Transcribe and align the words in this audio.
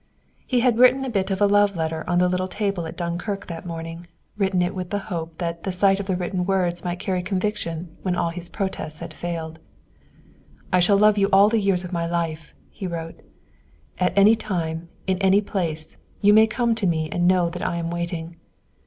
He 0.47 0.61
had 0.61 0.79
written 0.79 1.05
a 1.05 1.11
bit 1.11 1.29
of 1.29 1.39
a 1.41 1.45
love 1.45 1.75
letter 1.75 2.03
on 2.09 2.17
the 2.17 2.27
little 2.27 2.47
table 2.47 2.87
at 2.87 2.97
Dunkirk 2.97 3.45
that 3.45 3.67
morning, 3.67 4.07
written 4.35 4.63
it 4.63 4.73
with 4.73 4.89
the 4.89 4.97
hope 5.13 5.37
that 5.37 5.61
the 5.61 5.71
sight 5.71 5.99
of 5.99 6.07
the 6.07 6.15
written 6.15 6.43
words 6.47 6.83
might 6.83 6.97
carry 6.97 7.21
conviction 7.21 7.95
where 8.01 8.17
all 8.17 8.31
his 8.31 8.49
protests 8.49 8.97
had 8.97 9.13
failed. 9.13 9.59
"I 10.73 10.79
shall 10.79 10.97
love 10.97 11.19
you 11.19 11.29
all 11.31 11.49
the 11.49 11.59
years 11.61 11.83
of 11.83 11.93
my 11.93 12.07
life," 12.07 12.55
he 12.71 12.87
wrote. 12.87 13.19
"At 13.99 14.17
any 14.17 14.35
time, 14.35 14.89
in 15.05 15.19
any 15.19 15.39
place, 15.39 15.97
you 16.19 16.33
may 16.33 16.47
come 16.47 16.73
to 16.73 16.87
me 16.87 17.07
and 17.11 17.27
know 17.27 17.51
that 17.51 17.61
I 17.61 17.75
am 17.77 17.91
waiting. 17.91 18.37